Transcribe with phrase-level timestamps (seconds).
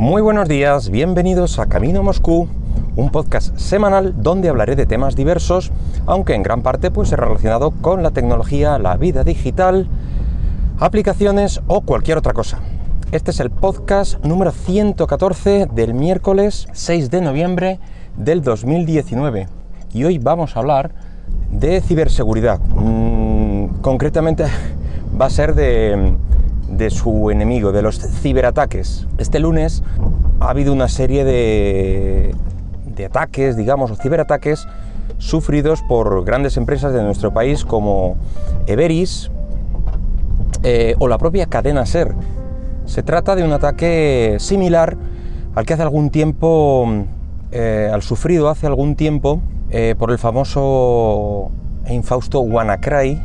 [0.00, 2.48] Muy buenos días, bienvenidos a Camino Moscú,
[2.96, 5.72] un podcast semanal donde hablaré de temas diversos,
[6.06, 9.88] aunque en gran parte pues relacionado con la tecnología, la vida digital,
[10.78, 12.60] aplicaciones o cualquier otra cosa.
[13.12, 17.78] Este es el podcast número 114 del miércoles 6 de noviembre
[18.16, 19.48] del 2019
[19.92, 20.92] y hoy vamos a hablar
[21.52, 22.58] de ciberseguridad.
[22.58, 24.44] Mm, concretamente
[25.20, 26.16] va a ser de,
[26.80, 29.06] de su enemigo, de los ciberataques.
[29.18, 29.82] Este lunes
[30.40, 32.34] ha habido una serie de,
[32.86, 34.66] de ataques, digamos, o ciberataques
[35.18, 38.16] sufridos por grandes empresas de nuestro país como
[38.66, 39.30] Everis
[40.62, 42.14] eh, o la propia cadena SER.
[42.86, 44.96] Se trata de un ataque similar
[45.54, 46.88] al que hace algún tiempo,
[47.52, 51.50] eh, al sufrido hace algún tiempo eh, por el famoso
[51.84, 53.20] e infausto WannaCry,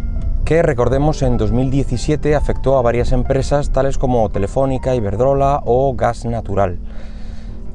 [0.45, 6.77] que recordemos en 2017 afectó a varias empresas tales como Telefónica, Iberdrola o Gas Natural.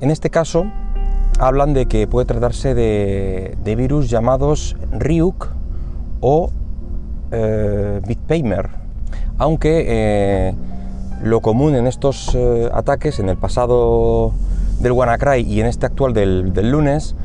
[0.01, 0.67] En este caso,
[1.41, 5.49] hablan de que puede tratarse de, virus llamados Ryuk
[6.21, 6.53] o
[7.33, 8.71] eh, Bitpaymer,
[9.37, 10.55] aunque eh,
[11.25, 14.33] lo común en estos eh, ataques, en el pasado
[14.79, 17.17] del WannaCry y en este actual del, lunes,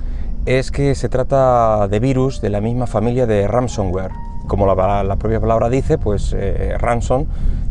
[0.47, 4.11] es que se trata de virus de la misma familia de ransomware
[4.47, 7.25] como la, propia palabra dice, pues eh, ransom,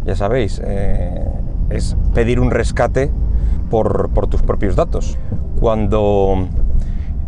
[0.04, 1.24] ya sabéis, eh,
[1.70, 3.10] es pedir un rescate
[3.70, 5.16] por, tus propios datos.
[5.60, 6.48] Cuando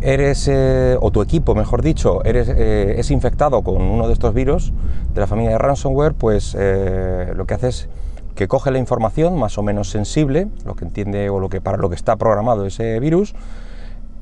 [0.01, 4.73] eres, eh, o tu equipo, mejor dicho, eres, es infectado con uno de estos virus
[5.13, 7.89] de la familia de ransomware, pues lo que hace es
[8.35, 11.77] que coge la información más o menos sensible, lo que entiende o lo que para
[11.77, 13.33] lo que está programado ese virus,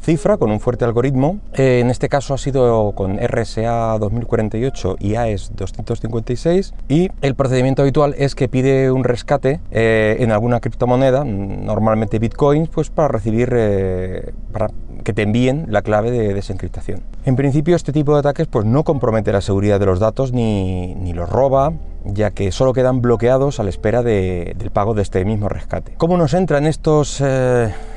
[0.06, 1.39] cifra con un fuerte algoritmo.
[1.56, 7.81] Eh, en este caso ha sido con RSA 2048 y AES 256 y el procedimiento
[7.81, 13.50] habitual es que pide un rescate eh, en alguna criptomoneda, normalmente bitcoins, pues para recibir,
[13.53, 14.70] eh, para
[15.03, 17.02] que te envíen la clave de desencriptación.
[17.25, 20.94] En principio este tipo de ataques pues no compromete la seguridad de los datos ni,
[20.96, 21.74] ni los roba
[22.08, 25.96] ya que solo quedan bloqueados a la espera del pago de este mismo rescate.
[25.97, 27.19] ¿Cómo nos entran estos,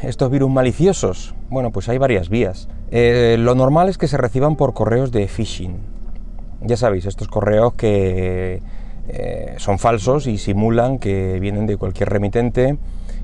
[0.03, 1.35] estos virus maliciosos?
[1.51, 2.69] Bueno, pues hay varias vías.
[2.91, 5.77] Eh, lo normal es que se reciban por correos de phishing.
[6.61, 8.61] Ya sabéis, estos correos que
[9.09, 12.77] eh, son falsos y simulan que vienen de cualquier remitente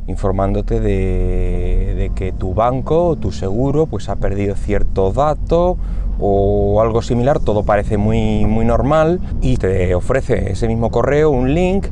[0.07, 5.79] informándote de, que tu banco o tu seguro pues ha perdido cierto dato
[6.19, 11.55] o algo similar, todo parece muy, muy normal y te ofrece ese mismo correo un
[11.55, 11.87] link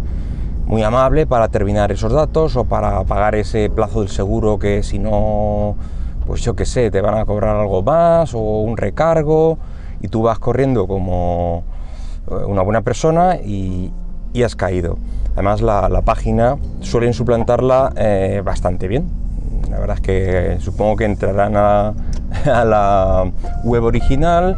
[0.66, 4.98] muy amable para terminar esos datos o para pagar ese plazo del seguro que si
[4.98, 5.76] no,
[6.26, 9.58] pues yo qué sé, te van a cobrar algo más o un recargo
[10.00, 11.62] y tú vas corriendo como
[12.30, 13.92] eh, una buena persona y,
[14.44, 14.98] has caído.
[15.34, 19.08] Además la, página suelen suplantarla eh, bastante bien.
[19.70, 21.94] La verdad es que supongo que entrarán a,
[22.44, 23.30] la
[23.64, 24.56] web original,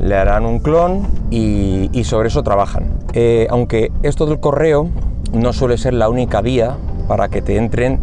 [0.00, 2.84] le harán un clon y, sobre eso trabajan.
[3.12, 4.88] Eh, aunque esto del correo
[5.32, 6.76] no suele ser la única vía
[7.08, 8.00] para que te entren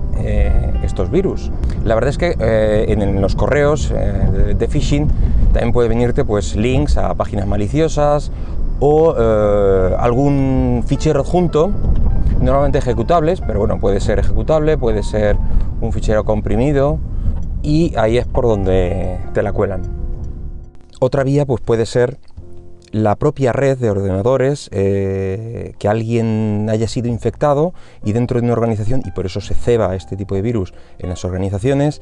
[0.83, 1.51] estos virus.
[1.83, 5.07] La verdad es que eh, en, los correos de, phishing
[5.51, 8.31] también puede venirte pues links a páginas maliciosas
[8.79, 9.13] o
[9.97, 11.71] algún fichero adjunto,
[12.41, 15.37] normalmente ejecutables, pero bueno, puede ser ejecutable, puede ser
[15.79, 16.99] un fichero comprimido,
[17.63, 19.81] y ahí es por donde te la cuelan.
[20.99, 22.19] Otra vía pues puede ser
[22.93, 27.73] la propia red de ordenadores eh, que alguien haya sido infectado
[28.05, 31.09] y dentro de una organización, y por eso se ceba este tipo de virus en
[31.09, 32.01] las organizaciones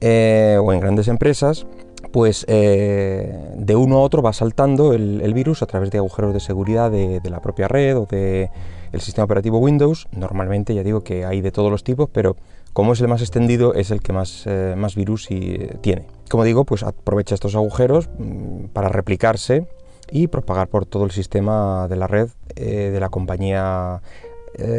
[0.00, 1.66] eh, o en grandes empresas,
[2.12, 6.40] pues eh, de uno a otro va saltando el, virus a través de agujeros de
[6.40, 8.48] seguridad de, de la propia red o del
[8.92, 10.06] el sistema operativo Windows.
[10.12, 12.36] Normalmente ya digo que hay de todos los tipos, pero
[12.72, 16.06] como es el más extendido, es el que más, más virus eh, tiene.
[16.28, 19.66] Como digo, pues aprovecha estos agujeros mm, para replicarse
[20.10, 24.02] y propagar por todo el sistema de la red eh, de la compañía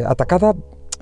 [0.05, 0.53] atacada.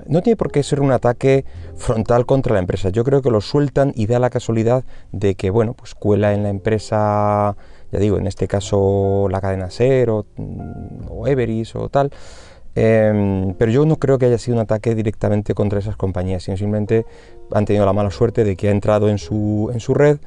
[0.06, 1.44] No tiene por qué ser un ataque
[1.76, 2.88] frontal contra la empresa.
[2.88, 6.44] Yo creo que lo sueltan y da la casualidad de que, bueno, pues cuela en
[6.44, 7.56] la empresa,
[7.92, 12.10] ya digo, en este caso la cadena SER o, mm, o Everis o tal,
[12.74, 16.56] Em, pero yo no creo que haya sido un ataque directamente contra esas compañías, sino
[16.56, 17.04] simplemente
[17.52, 20.18] han tenido la mala suerte de que ha entrado en su, en su red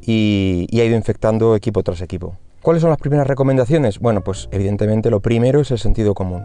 [0.00, 2.36] y, ha ido infectando equipo tras equipo.
[2.62, 3.98] ¿Cuáles son las primeras recomendaciones?
[3.98, 6.44] Bueno, pues evidentemente lo primero es el sentido común.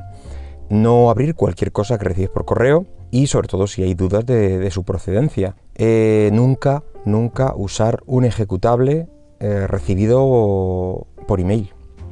[0.67, 4.69] No abrir cualquier cosa que recibes por correo y sobre todo si hay dudas de,
[4.71, 5.55] su procedencia.
[5.75, 9.07] Eh, nunca, nunca usar un ejecutable
[9.39, 11.71] eh, recibido por email.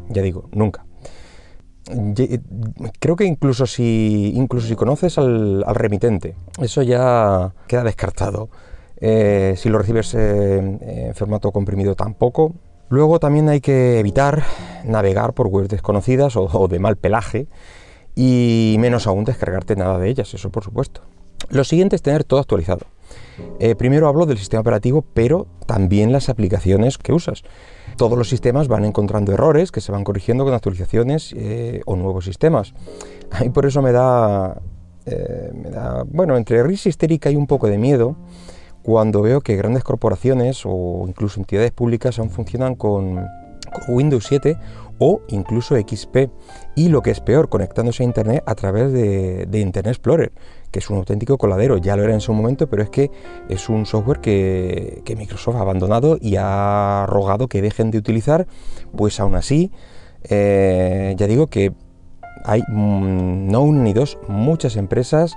[0.09, 0.85] Ya digo, nunca.
[2.99, 8.49] creo que incluso si, incluso si conoces al, remitente, eso ya queda descartado.
[8.97, 12.53] Eh, si lo recibes en formato comprimido tampoco.
[12.89, 14.43] Luego también hay que evitar
[14.83, 17.47] navegar por webs desconocidas o de mal pelaje
[18.15, 21.01] y menos aún descargarte nada de ellas, eso por supuesto.
[21.49, 22.85] Lo siguiente es tener todo actualizado.
[23.59, 27.43] Eh, primero hablo del sistema operativo, pero también las aplicaciones que usas.
[27.97, 32.25] Todos los sistemas van encontrando errores que se van corrigiendo con actualizaciones eh, o nuevos
[32.25, 32.73] sistemas.
[33.43, 34.61] Y por eso me da,
[35.05, 38.15] eh, me da, bueno, entre risa histérica y un poco de miedo
[38.85, 43.25] cuando veo que grandes corporaciones o incluso entidades públicas aún funcionan con
[43.87, 44.57] Windows 7
[44.99, 46.29] o incluso XP
[46.75, 50.31] y lo que es peor, conectándose a Internet a través de, Internet Explorer,
[50.69, 53.09] que es un auténtico coladero, ya lo era en su momento, pero es que
[53.49, 58.45] es un software que, Microsoft ha abandonado y ha rogado que dejen de utilizar,
[58.95, 59.71] pues aún así,
[60.29, 61.73] eh, ya digo que
[62.43, 65.35] hay mm, no una ni dos, muchas empresas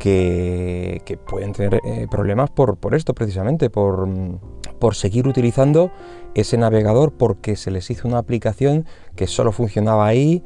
[0.00, 4.08] que, pueden tener eh, problemas por, por, esto precisamente, por,
[4.80, 5.92] por seguir utilizando
[6.34, 10.42] ese navegador porque se les hizo una aplicación que solo funcionaba ahí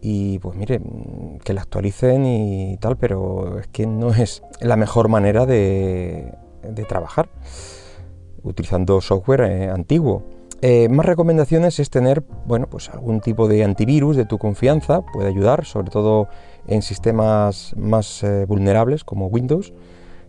[0.00, 0.80] y pues mire,
[1.44, 6.34] que la actualicen y tal, pero es que no es la mejor manera de,
[6.88, 7.28] trabajar
[8.42, 10.24] utilizando software eh, antiguo.
[10.66, 15.28] Eh, más recomendaciones es tener, bueno, pues algún tipo de antivirus de tu confianza, puede
[15.28, 16.28] ayudar, sobre todo
[16.66, 19.74] en sistemas más eh, vulnerables como Windows.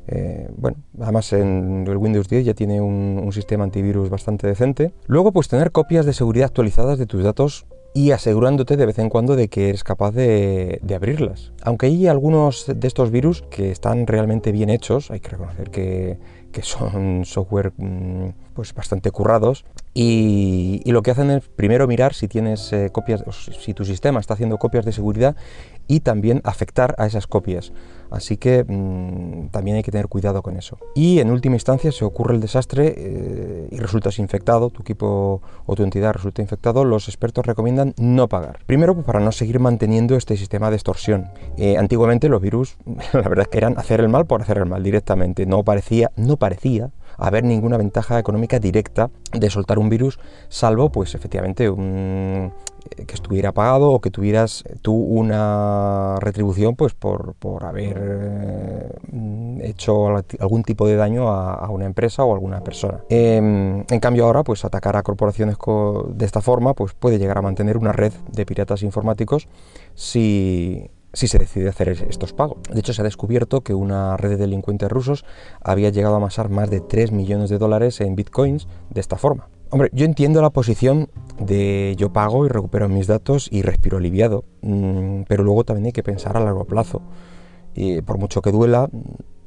[0.08, 4.92] Eh, bueno, además en el Windows 10 ya tiene un, sistema antivirus bastante decente.
[5.08, 9.08] Luego, pues tener copias de seguridad actualizadas de tus datos y asegurándote de vez en
[9.08, 11.54] cuando de que eres capaz de, abrirlas.
[11.64, 16.20] Aunque hay algunos de estos virus que están realmente bien hechos, hay que reconocer que,
[16.62, 22.72] son software mm, pues bastante currados y, lo que hacen es primero mirar si tienes
[22.74, 23.24] eh, copias,
[23.60, 25.36] si tu sistema está haciendo copias de seguridad
[25.88, 27.72] y también afectar a esas copias.
[28.12, 30.78] Así que mm, también hay que tener cuidado con eso.
[30.96, 35.76] Y en última instancia, si ocurre el desastre eh, y resultas infectado, tu equipo o
[35.76, 38.60] tu entidad resulta infectado, los expertos recomiendan no pagar.
[38.66, 41.30] Primero, pues, para no seguir manteniendo este sistema de extorsión.
[41.58, 42.78] Eh, antiguamente los virus,
[43.14, 45.46] la verdad que eran hacer el mal por hacer el mal directamente.
[45.46, 46.12] No parecía
[47.18, 50.20] haber ninguna ventaja económica directa de soltar un virus,
[50.50, 52.52] salvo pues efectivamente un,
[53.08, 58.90] que estuviera pagado o que tuvieras tú una retribución pues por, haber eh,
[59.62, 60.08] hecho
[60.40, 63.00] algún tipo de daño a, una empresa o a alguna persona.
[63.10, 65.58] Em, en cambio ahora pues atacar a corporaciones
[66.10, 69.48] de esta forma pues puede llegar a mantener una red de piratas informáticos
[69.94, 72.60] si, si se decide hacer estos pagos.
[72.72, 75.26] De hecho, se ha descubierto que una red de delincuentes rusos
[75.62, 79.48] había llegado a amasar más de 3 millones de dólares en bitcoins de esta forma.
[79.72, 81.10] Hombre, yo entiendo la posición
[81.40, 85.92] de yo pago y recupero mis datos y respiro aliviado, mm, pero luego también hay
[85.92, 87.02] que pensar a largo plazo.
[87.74, 88.90] Y por mucho que duela,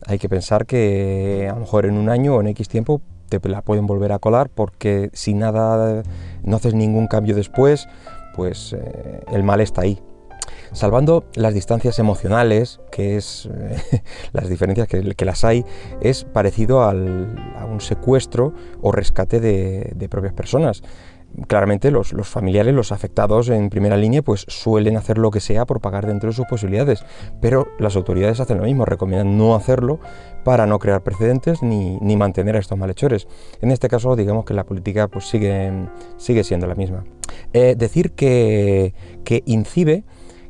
[0.07, 3.47] hay que pensar que a lo mejor en un año o en X tiempo te
[3.49, 6.03] la pueden volver a colar porque si nada,
[6.43, 7.89] no haces ningún cambio después,
[8.35, 10.01] pues eh, el mal está ahí.
[10.73, 15.65] Salvando las distancias emocionales, que es eh, las diferencias que, las hay,
[16.01, 20.83] es parecido a un secuestro o rescate de, propias personas
[21.47, 25.81] claramente los, familiares, los afectados en primera línea, pues suelen hacer lo que sea por
[25.81, 27.05] pagar dentro de sus posibilidades,
[27.41, 30.01] pero las autoridades hacen lo mismo, recomiendan no hacerlo
[30.45, 33.29] para no crear precedentes ni, mantener a estos malhechores.
[33.61, 35.71] En este caso, digamos que la política pues sigue,
[36.17, 37.05] sigue siendo la misma.
[37.53, 38.95] Eh, decir que,
[39.25, 40.05] que INCIBE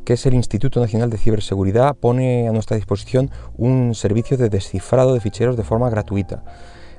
[0.08, 5.12] que es el Instituto Nacional de Ciberseguridad, pone a nuestra disposición un servicio de descifrado
[5.12, 6.42] de ficheros de forma gratuita.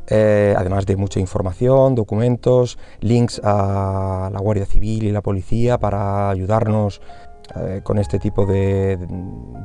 [0.05, 6.29] Eh, además de mucha información, documentos, links a la Guardia Civil y la policía para
[6.29, 7.01] ayudarnos
[7.55, 8.97] eh, con este tipo de,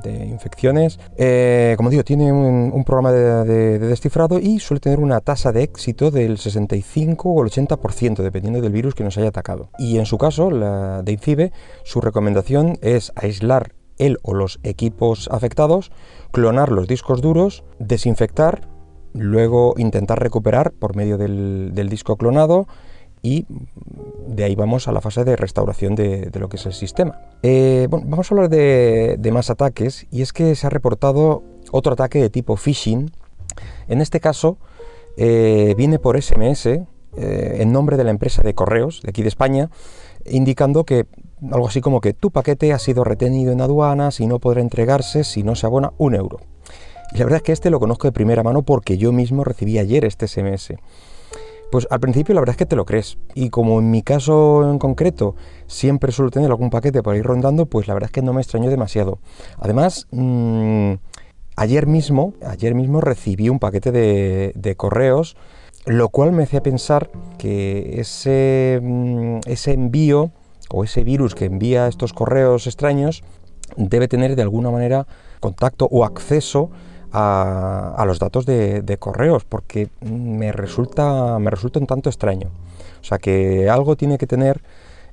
[0.04, 0.98] infecciones.
[1.16, 6.10] Eh, como digo, tiene un, programa de, descifrado y suele tener una tasa de éxito
[6.10, 9.70] del 65 o el 80%, dependiendo del virus que nos haya atacado.
[9.78, 11.52] Y en su caso, la de INCIBE,
[11.84, 15.92] su recomendación es aislar él o los equipos afectados,
[16.32, 18.68] clonar los discos duros, desinfectar,
[19.12, 22.66] luego intentar recuperar por medio del disco clonado,
[23.24, 23.46] y
[24.28, 27.18] de ahí vamos a la fase de restauración de, lo que es el sistema.
[27.42, 32.20] Eh, vamos a hablar de, más ataques y es que se ha reportado otro ataque
[32.20, 33.10] de tipo phishing.
[33.88, 34.58] En este caso
[35.16, 36.84] eh, viene por SMS eh,
[37.16, 39.70] en nombre de la empresa de correos de aquí de España,
[40.26, 41.06] indicando que
[41.50, 45.24] algo así como que tu paquete ha sido retenido en aduanas y no podrá entregarse
[45.24, 46.40] si no se abona un euro.
[47.14, 49.78] Y la verdad es que este lo conozco de primera mano porque yo mismo recibí
[49.78, 50.74] ayer este SMS.
[51.74, 53.18] Pues al principio la verdad es que te lo crees.
[53.34, 55.34] Y como en mi caso en concreto
[55.66, 58.40] siempre suelo tener algún paquete por ir rondando, pues la verdad es que no me
[58.40, 59.18] extrañó demasiado.
[59.58, 60.92] Además, mm,
[61.56, 65.36] ayer mismo, ayer mismo recibí un paquete de, correos,
[65.84, 70.30] lo cual me hacía pensar que ese, mm, ese envío
[70.70, 73.24] o ese virus que envía estos correos extraños
[73.76, 75.08] debe tener de alguna manera
[75.40, 76.70] contacto o acceso
[77.16, 82.48] a, los datos de, correos, porque me resulta, me resulta un tanto extraño.
[83.00, 84.62] O sea que algo tiene que tener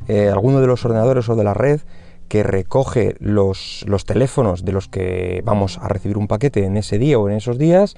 [0.08, 1.82] eh, alguno de los ordenadores o de la red
[2.28, 6.98] que recoge los, los, teléfonos de los que vamos a recibir un paquete en ese
[6.98, 7.96] día o en esos días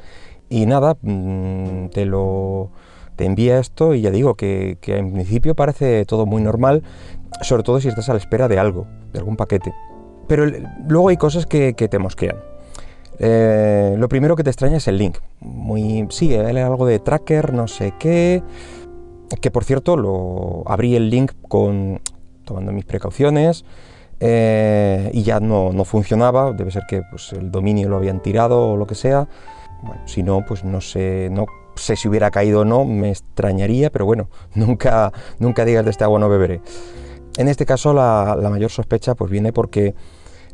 [0.50, 2.72] y nada, mm, te lo
[3.16, 6.82] te envía esto y ya digo que, en principio parece todo muy normal,
[7.42, 9.74] sobre todo si estás a la espera de algo, de algún paquete.
[10.28, 10.46] Pero
[10.88, 12.53] luego hay cosas que, que te mosquean.
[13.26, 15.20] Eh, lo primero que te extraña es el link.
[15.40, 18.44] Muy, sí, algo de tracker, no sé qué.
[19.40, 22.02] Que por cierto, lo abrí el link con
[22.44, 23.64] tomando mis precauciones
[24.20, 26.52] eh, y ya no, funcionaba.
[26.52, 29.30] Debe ser que pues, el dominio lo habían tirado o lo que sea.
[30.06, 34.06] si no, pues no sé, no sé si hubiera caído o no, me extrañaría, pero
[34.06, 36.60] bueno, nunca, nunca digas de este agua no beberé.
[37.38, 39.96] En este caso, la, la mayor sospecha pues viene porque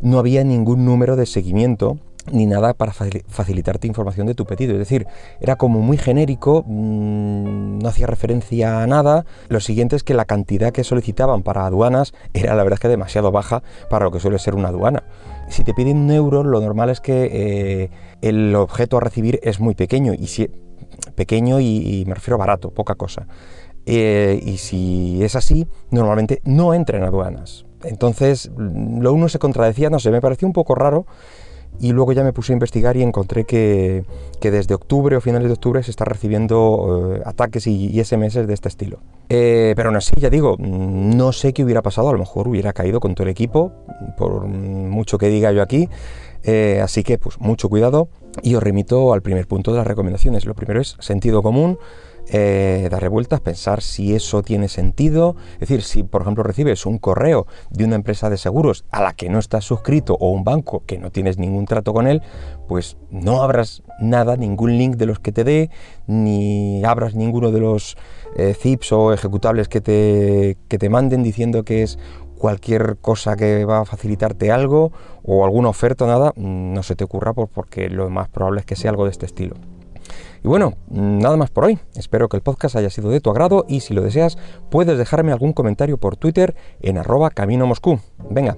[0.01, 1.97] no había ningún número de seguimiento
[2.31, 4.73] ni nada para facilitarte información de tu pedido.
[4.73, 5.07] Es decir,
[5.39, 9.25] era como muy genérico, mm, no hacía referencia a nada.
[9.47, 13.31] Lo siguiente es que la cantidad que solicitaban para aduanas era la verdad que demasiado
[13.31, 15.03] baja para lo que suele ser una aduana.
[15.49, 17.89] Si te piden un euro, lo normal es que eh,
[18.21, 20.49] el objeto a recibir es muy pequeño, y si,
[21.15, 23.27] pequeño y, me refiero a barato, poca cosa.
[23.85, 27.65] Eh, y si es así, normalmente no entra en aduanas.
[27.83, 31.05] Entonces, lo uno se contradecía, no sé, me pareció un poco raro
[31.79, 34.03] y luego ya me puse a investigar y encontré que,
[34.41, 38.67] desde octubre o finales de octubre se está recibiendo eh, ataques y, SMS de este
[38.67, 38.99] estilo.
[39.29, 42.73] Eh, pero aún así, ya digo, no sé qué hubiera pasado, a lo mejor hubiera
[42.73, 43.71] caído con todo el equipo,
[44.17, 45.89] por mucho que diga yo aquí.
[46.43, 48.09] Eh, así que, pues, mucho cuidado
[48.41, 50.45] y os remito al primer punto de las recomendaciones.
[50.45, 51.77] Lo primero es sentido común
[52.31, 55.35] eh, dar revueltas, pensar si eso tiene sentido.
[55.53, 59.13] Es decir, si por ejemplo recibes un correo de una empresa de seguros a la
[59.13, 62.21] que no estás suscrito o un banco que no tienes ningún trato con él,
[62.67, 65.69] pues no abras nada, ningún link de los que te dé,
[66.07, 67.97] ni abras ninguno de los
[68.35, 71.97] eh, zips o ejecutables que te, que te manden diciendo que es
[72.37, 74.91] cualquier cosa que va a facilitarte algo
[75.23, 78.75] o alguna oferta o nada, no se te ocurra porque lo más probable es que
[78.75, 79.55] sea algo de este estilo.
[80.43, 81.79] Y bueno, nada más por hoy.
[81.95, 84.37] Espero que el podcast haya sido de tu agrado y si lo deseas
[84.69, 87.99] puedes dejarme algún comentario por Twitter en arroba camino Moscú.
[88.29, 88.57] Venga,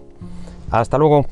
[0.70, 1.26] hasta luego.